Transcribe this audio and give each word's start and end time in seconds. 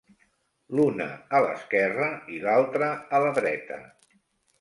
L'una 0.77 1.05
a 1.39 1.41
l'esquerra 1.45 2.07
i 2.37 2.39
l'altra 2.45 2.89
a 3.19 3.21
la 3.25 3.35
dreta. 3.37 3.79